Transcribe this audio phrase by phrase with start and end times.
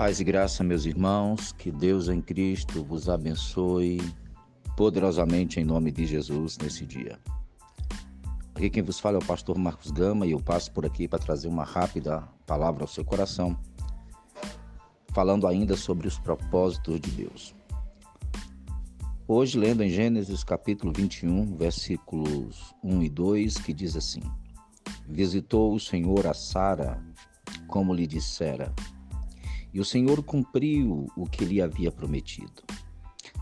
[0.00, 4.00] Paz e graça, meus irmãos, que Deus em Cristo vos abençoe
[4.74, 7.18] poderosamente em nome de Jesus nesse dia.
[8.54, 11.18] Aqui quem vos fala é o pastor Marcos Gama e eu passo por aqui para
[11.18, 13.54] trazer uma rápida palavra ao seu coração,
[15.12, 17.54] falando ainda sobre os propósitos de Deus.
[19.28, 24.22] Hoje, lendo em Gênesis capítulo 21, versículos 1 e 2, que diz assim:
[25.06, 27.04] Visitou o Senhor a Sara,
[27.68, 28.74] como lhe dissera,
[29.72, 32.62] e o Senhor cumpriu o que lhe havia prometido.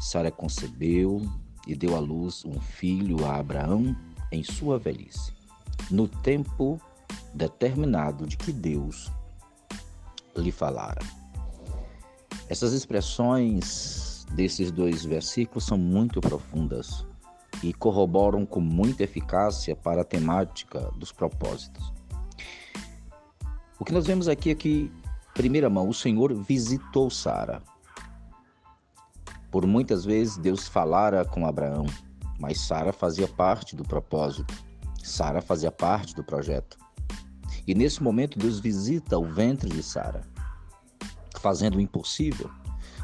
[0.00, 1.23] Sara concebeu
[1.66, 3.96] e deu à luz um filho a Abraão
[4.30, 5.33] em sua velhice,
[5.91, 6.80] no tempo
[7.34, 9.10] determinado de que Deus
[10.36, 11.00] lhe falara.
[12.48, 17.06] Essas expressões desses dois versículos são muito profundas
[17.62, 21.92] e corroboram com muita eficácia para a temática dos propósitos.
[23.78, 24.91] O que nós vemos aqui é que
[25.39, 27.62] primeira mão, o Senhor visitou Sara.
[29.53, 31.86] Por muitas vezes Deus falara com Abraão,
[32.41, 34.53] mas Sara fazia parte do propósito.
[35.00, 36.77] Sara fazia parte do projeto.
[37.69, 40.22] E nesse momento Deus visita o ventre de Sara,
[41.41, 42.50] fazendo o impossível,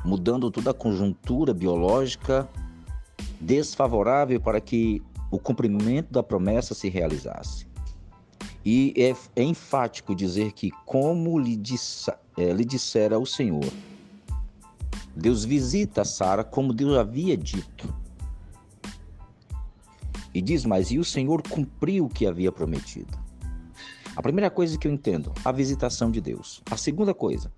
[0.05, 2.49] mudando toda a conjuntura biológica
[3.41, 7.73] desfavorável para que o cumprimento da promessa se realizasse.
[8.65, 13.71] E é, é enfático dizer que, como lhe, disse, é, lhe dissera o Senhor,
[15.17, 17.95] Deus visita Sara como Deus havia dito.
[20.33, 23.17] E diz mais: e o Senhor cumpriu o que havia prometido.
[24.17, 26.63] A primeira coisa que eu entendo, a visitação de Deus.
[26.71, 27.53] A segunda coisa,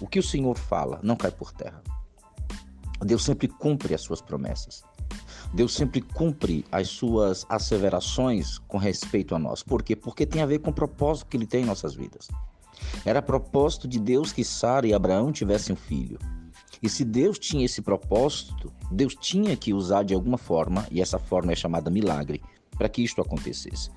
[0.00, 1.82] o que o Senhor fala não cai por terra.
[3.00, 4.82] Deus sempre cumpre as suas promessas.
[5.54, 9.62] Deus sempre cumpre as suas asseverações com respeito a nós.
[9.62, 9.94] Por quê?
[9.94, 12.28] Porque tem a ver com o propósito que ele tem em nossas vidas.
[13.04, 16.18] Era propósito de Deus que Sara e Abraão tivessem um filho.
[16.82, 21.18] E se Deus tinha esse propósito, Deus tinha que usar de alguma forma, e essa
[21.18, 22.42] forma é chamada milagre,
[22.76, 23.90] para que isto acontecesse.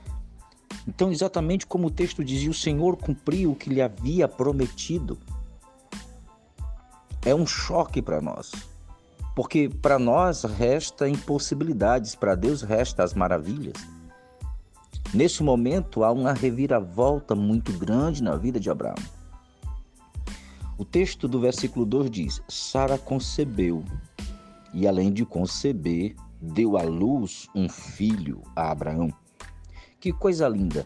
[0.87, 5.17] Então, exatamente como o texto dizia, o Senhor cumpriu o que lhe havia prometido.
[7.23, 8.51] É um choque para nós.
[9.35, 13.75] Porque para nós resta impossibilidades, para Deus resta as maravilhas.
[15.11, 18.95] Nesse momento há uma reviravolta muito grande na vida de Abraão.
[20.77, 23.83] O texto do versículo 2 diz: Sara concebeu
[24.71, 29.11] e, além de conceber, deu à luz um filho a Abraão.
[29.99, 30.85] Que coisa linda!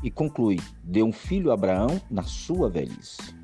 [0.00, 3.34] E conclui: deu um filho a Abraão na sua velhice.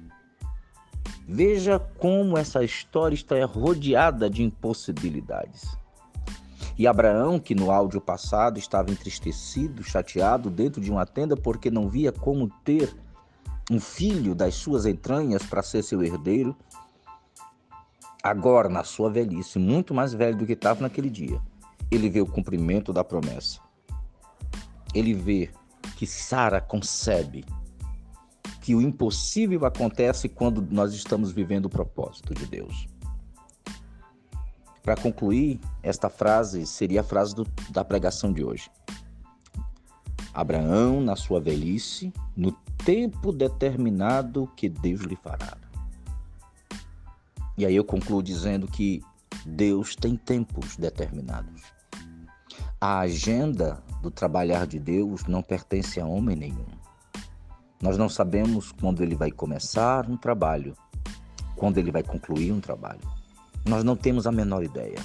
[1.26, 5.76] Veja como essa história está rodeada de impossibilidades.
[6.78, 11.88] E Abraão, que no áudio passado estava entristecido, chateado dentro de uma tenda porque não
[11.88, 12.94] via como ter
[13.70, 16.56] um filho das suas entranhas para ser seu herdeiro,
[18.22, 21.40] agora na sua velhice, muito mais velho do que estava naquele dia,
[21.90, 23.60] ele vê o cumprimento da promessa.
[24.94, 25.50] Ele vê
[25.96, 27.44] que Sara concebe
[28.60, 32.91] que o impossível acontece quando nós estamos vivendo o propósito de Deus.
[34.82, 38.68] Para concluir, esta frase seria a frase do, da pregação de hoje.
[40.34, 42.52] Abraão, na sua velhice, no
[42.84, 45.56] tempo determinado que Deus lhe fará.
[47.56, 49.02] E aí eu concluo dizendo que
[49.46, 51.62] Deus tem tempos determinados.
[52.80, 56.66] A agenda do trabalhar de Deus não pertence a homem nenhum.
[57.80, 60.76] Nós não sabemos quando ele vai começar um trabalho,
[61.54, 63.21] quando ele vai concluir um trabalho.
[63.64, 64.98] Nós não temos a menor ideia.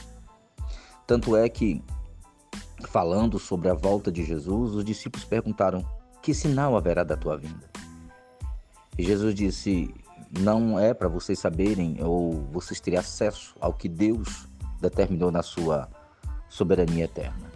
[1.05, 1.81] Tanto é que,
[2.89, 5.85] falando sobre a volta de Jesus, os discípulos perguntaram:
[6.21, 7.69] Que sinal haverá da tua vinda?
[8.97, 9.93] E Jesus disse:
[10.39, 14.47] Não é para vocês saberem ou vocês terem acesso ao que Deus
[14.81, 15.87] determinou na sua
[16.49, 17.51] soberania eterna.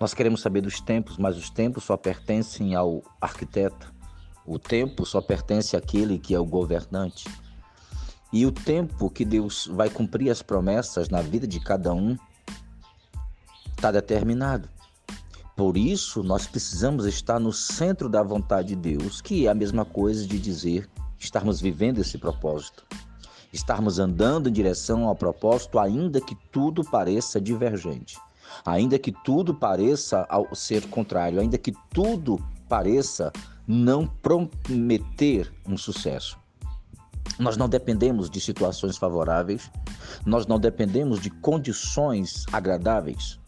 [0.00, 3.92] Nós queremos saber dos tempos, mas os tempos só pertencem ao arquiteto.
[4.44, 7.28] O tempo só pertence àquele que é o governante.
[8.32, 12.16] E o tempo que Deus vai cumprir as promessas na vida de cada um
[13.76, 14.68] está determinado.
[15.54, 19.84] Por isso, nós precisamos estar no centro da vontade de Deus, que é a mesma
[19.84, 20.88] coisa de dizer
[21.18, 22.86] estarmos vivendo esse propósito.
[23.52, 28.16] Estarmos andando em direção ao propósito, ainda que tudo pareça divergente.
[28.64, 33.30] Ainda que tudo pareça ser contrário, ainda que tudo pareça
[33.66, 36.41] não prometer um sucesso.
[37.42, 39.68] Nós não dependemos de situações favoráveis,
[40.24, 43.40] nós não dependemos de condições agradáveis,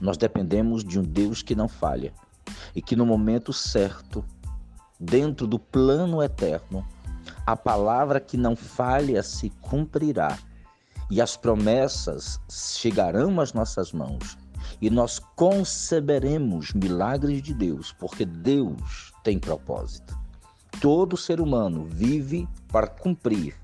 [0.00, 2.12] nós dependemos de um Deus que não falha
[2.76, 4.24] e que no momento certo,
[5.00, 6.86] dentro do plano eterno,
[7.44, 10.38] a palavra que não falha se cumprirá,
[11.10, 14.38] e as promessas chegarão às nossas mãos,
[14.80, 20.19] e nós conceberemos milagres de Deus, porque Deus tem propósito.
[20.80, 23.54] Todo ser humano vive para cumprir,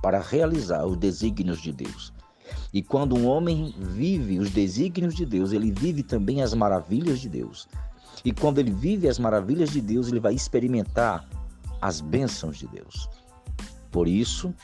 [0.00, 2.12] para realizar os desígnios de Deus.
[2.72, 7.28] E quando um homem vive os desígnios de Deus, ele vive também as maravilhas de
[7.28, 7.68] Deus.
[8.24, 11.28] E quando ele vive as maravilhas de Deus, ele vai experimentar
[11.80, 13.08] as bênçãos de Deus.
[13.90, 14.54] Por isso,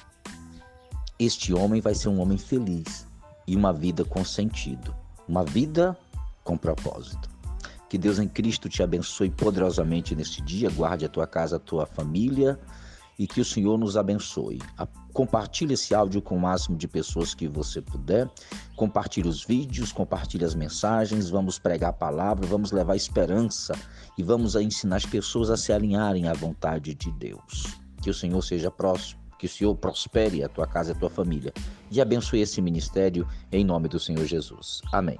[1.19, 3.06] este homem vai ser um homem feliz
[3.47, 4.94] e uma vida com sentido,
[5.26, 5.99] uma vida
[6.44, 7.36] com propósito.
[7.88, 11.87] Que Deus em Cristo te abençoe poderosamente neste dia, guarde a tua casa, a tua
[11.87, 12.59] família
[13.19, 14.61] e que o Senhor nos abençoe.
[15.12, 18.29] Compartilhe esse áudio com o máximo de pessoas que você puder.
[18.75, 21.31] Compartilhe os vídeos, compartilhe as mensagens.
[21.31, 23.75] Vamos pregar a palavra, vamos levar esperança
[24.19, 27.79] e vamos ensinar as pessoas a se alinharem à vontade de Deus.
[28.03, 31.11] Que o Senhor seja próximo, que o Senhor prospere a tua casa e a tua
[31.11, 31.53] família
[31.91, 34.83] e abençoe esse ministério em nome do Senhor Jesus.
[34.93, 35.19] Amém.